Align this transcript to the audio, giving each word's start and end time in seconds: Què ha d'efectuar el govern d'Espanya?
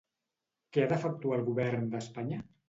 Què 0.77 0.83
ha 0.85 0.87
d'efectuar 0.93 1.37
el 1.41 1.45
govern 1.51 1.87
d'Espanya? 1.93 2.43